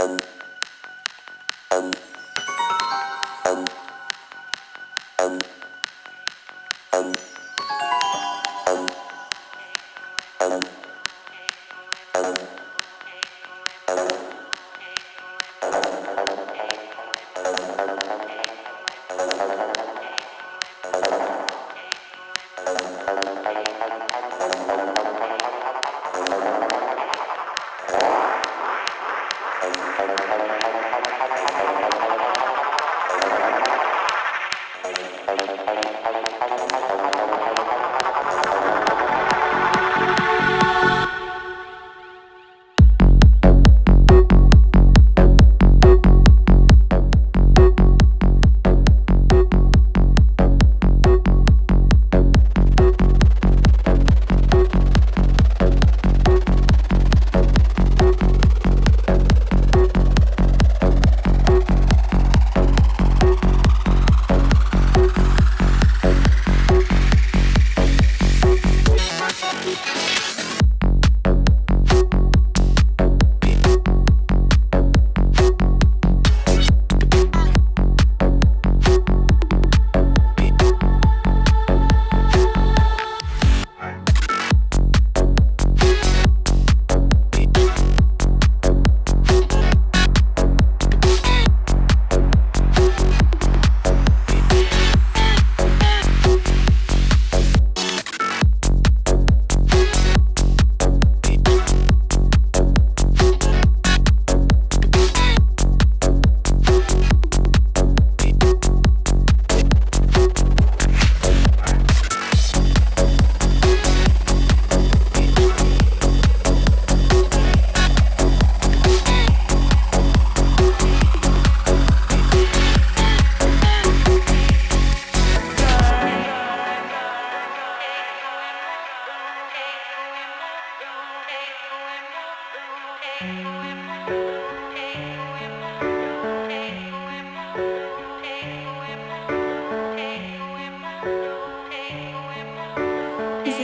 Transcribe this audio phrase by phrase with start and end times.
[0.00, 0.18] Um,
[1.72, 1.90] um.
[1.90, 2.09] um.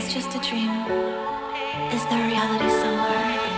[0.09, 0.71] just a dream?
[1.93, 3.56] Is there reality somewhere?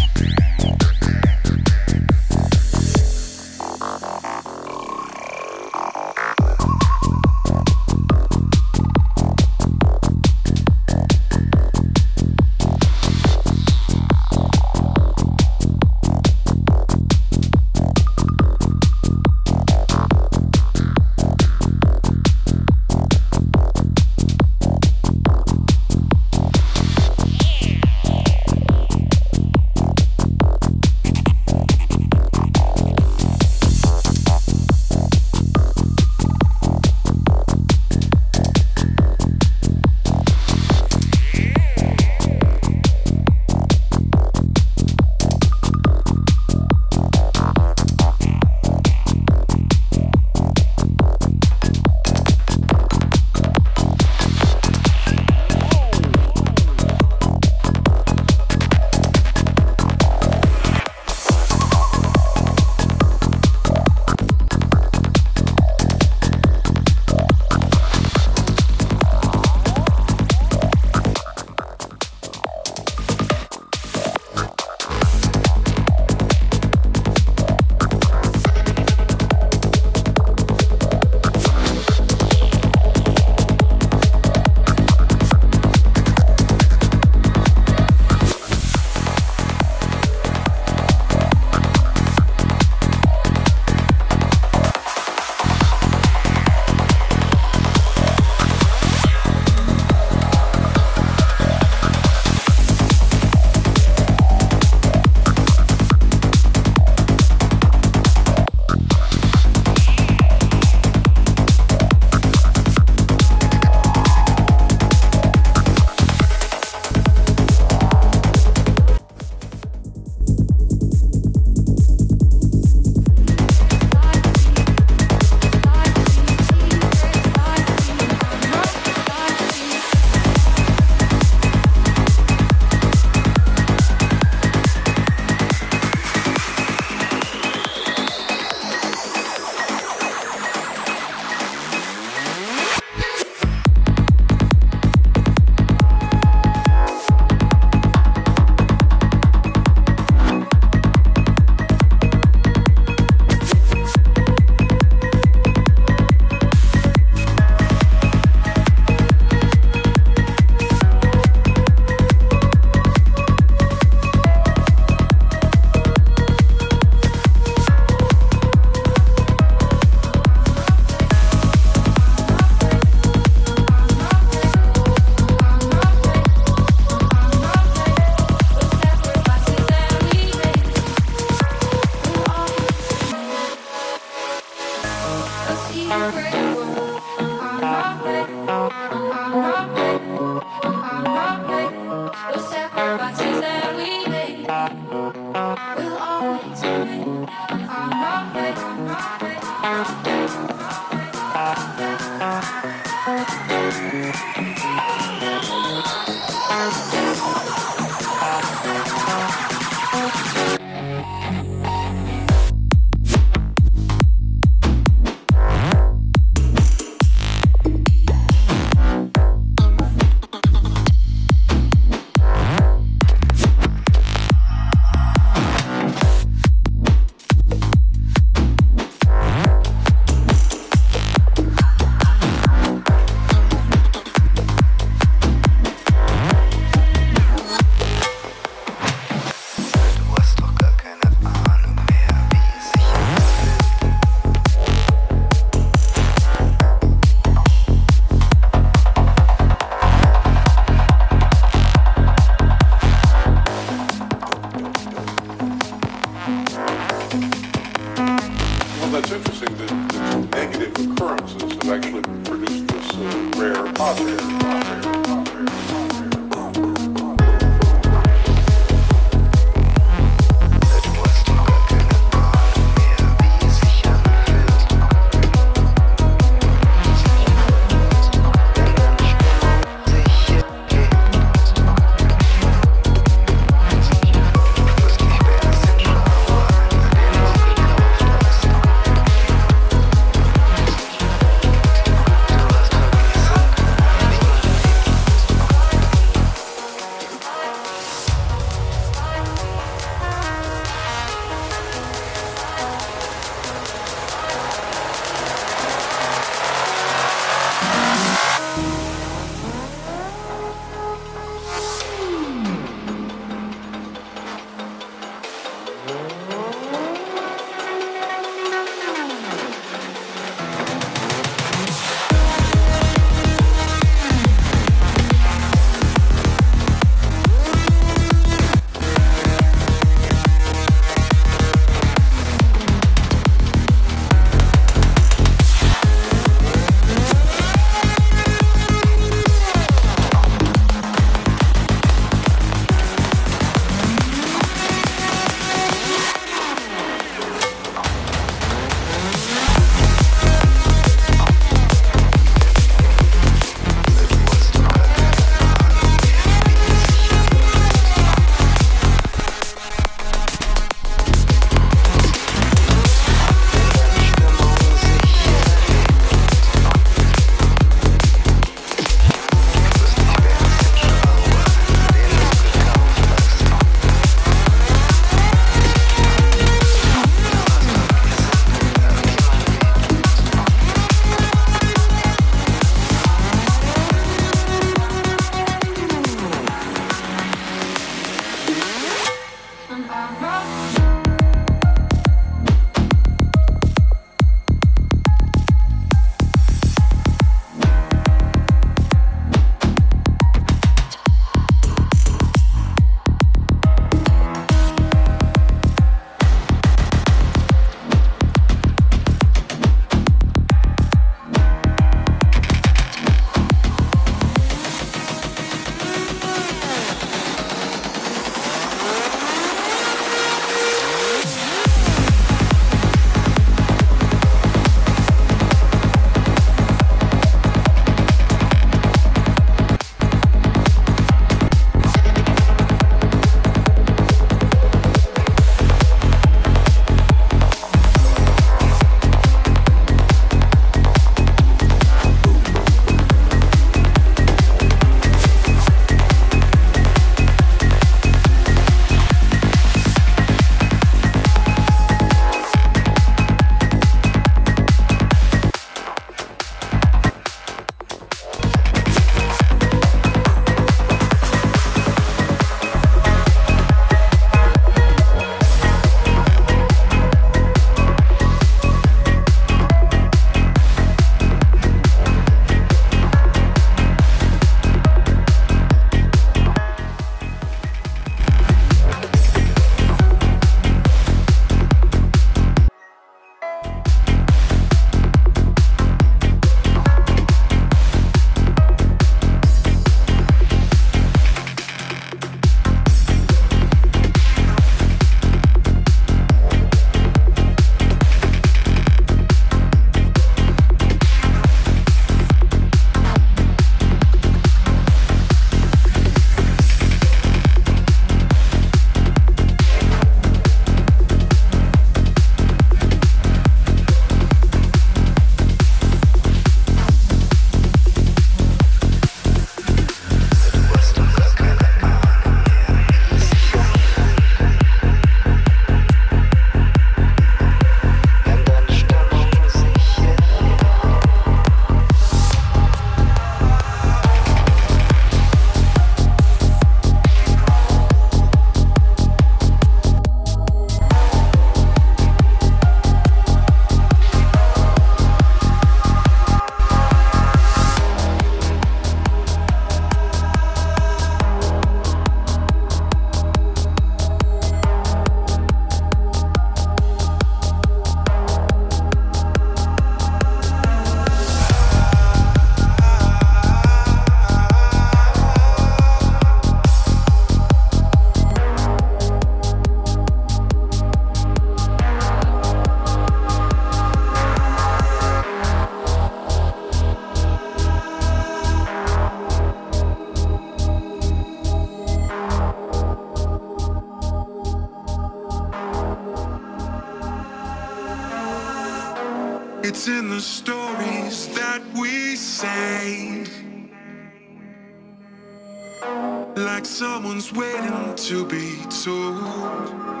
[595.81, 600.00] Like someone's waiting to be told.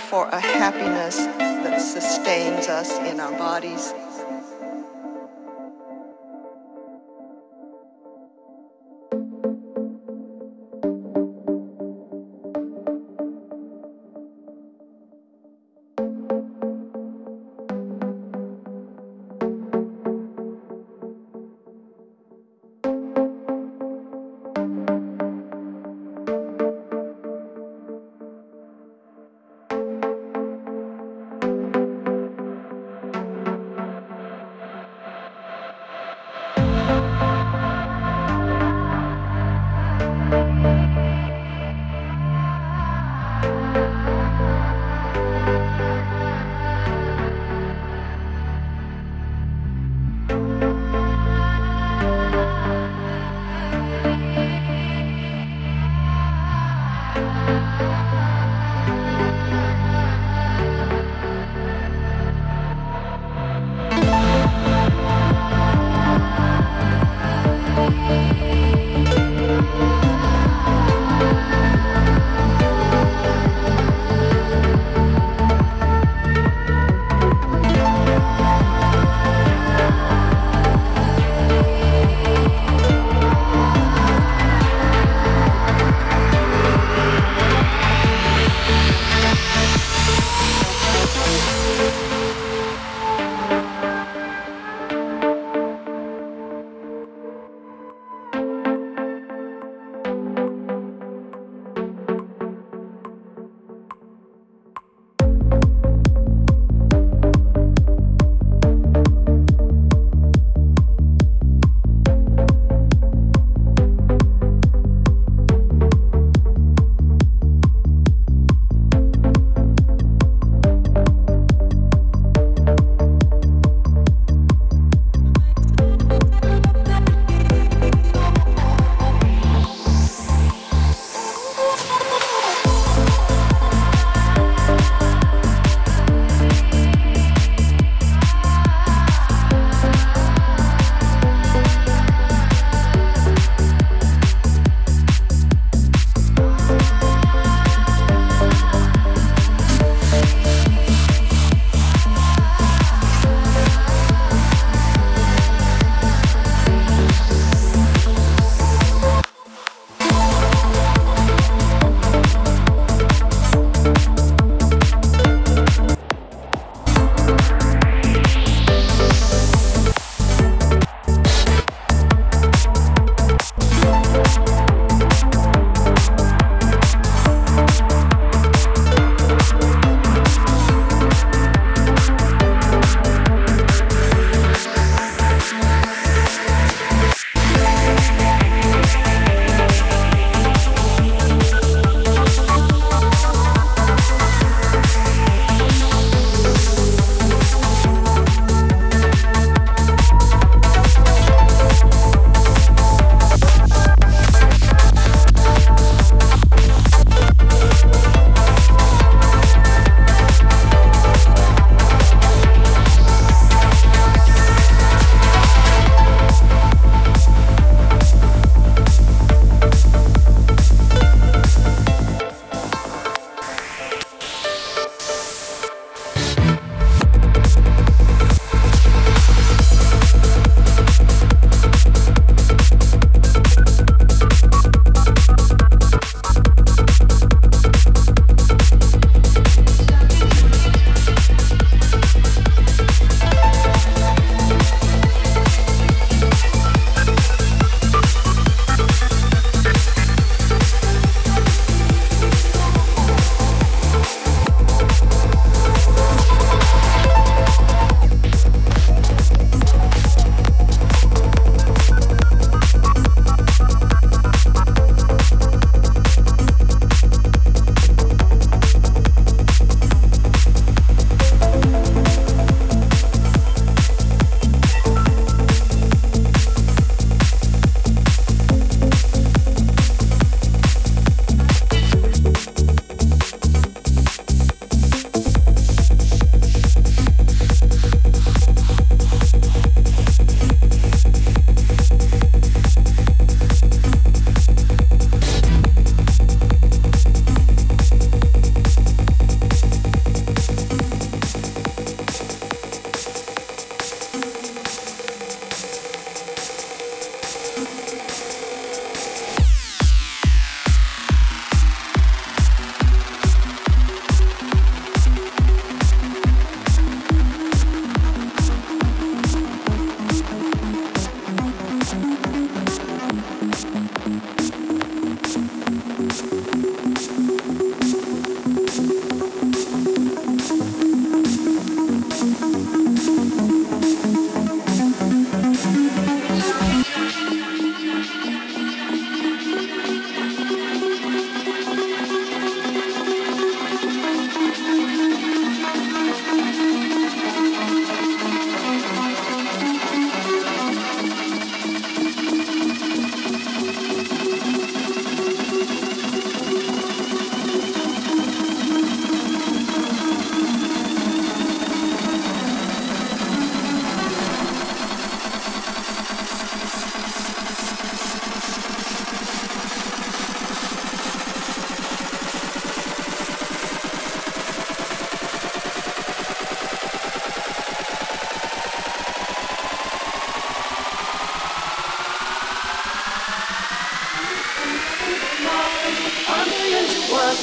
[0.00, 0.89] For a happiness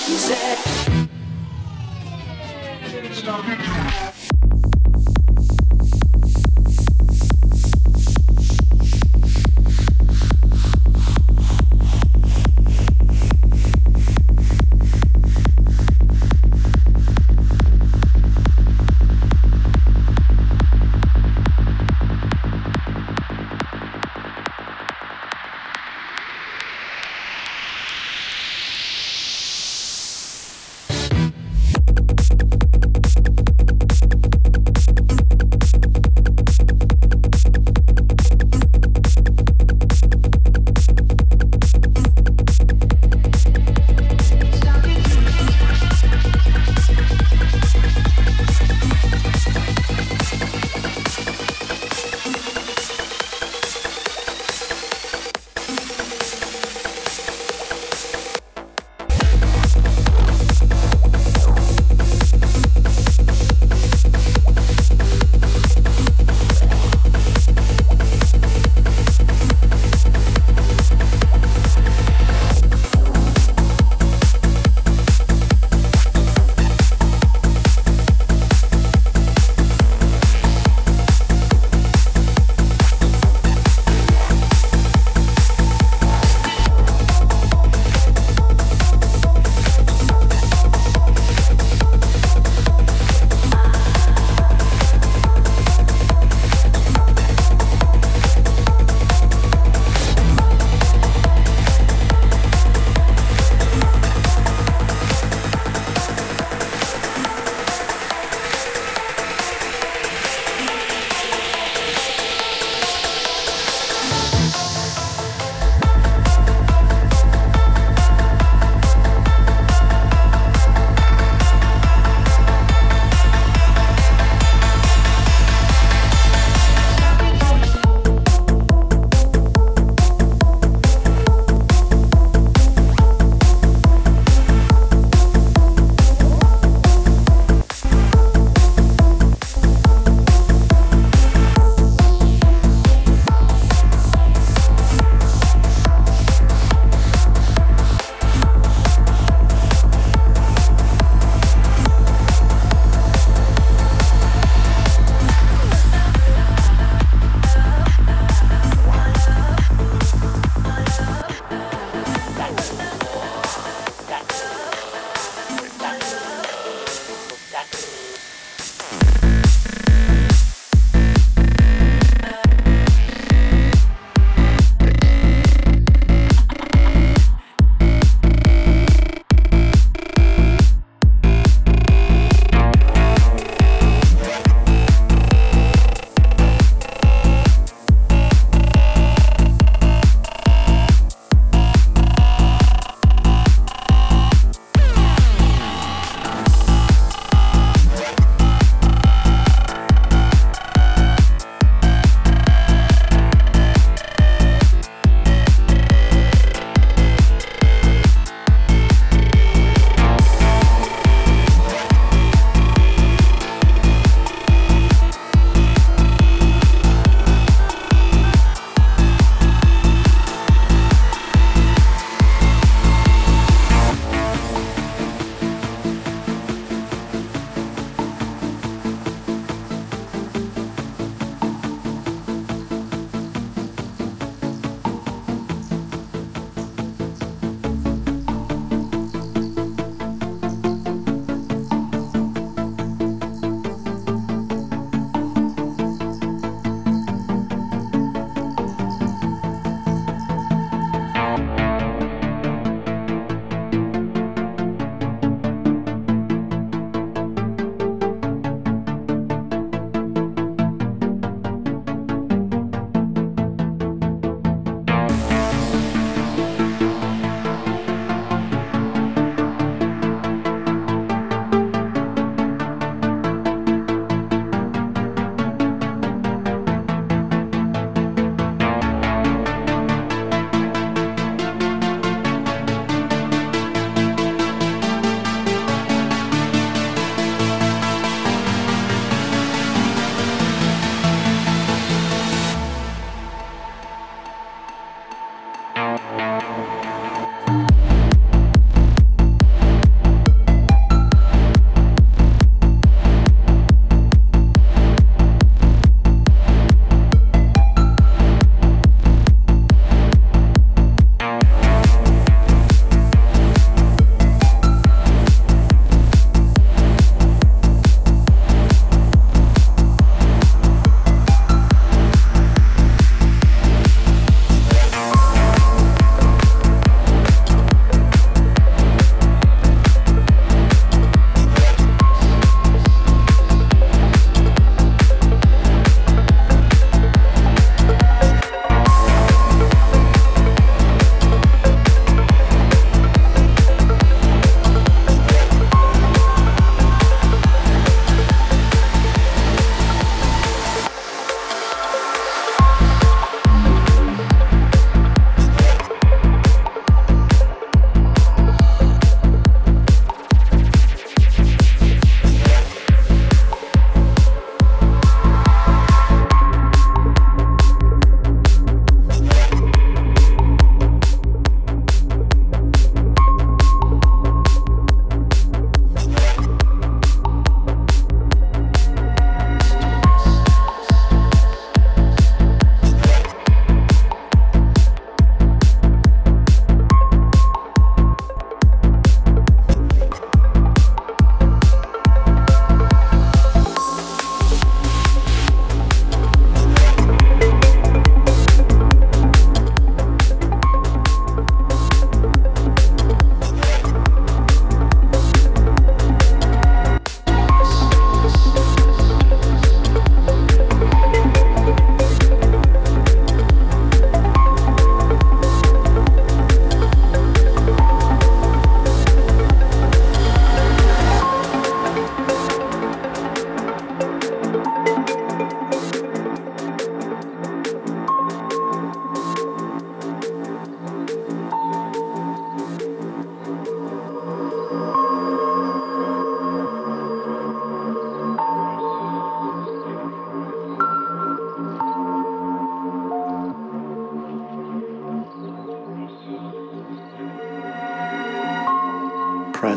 [0.08, 0.58] she said.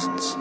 [0.01, 0.40] Presence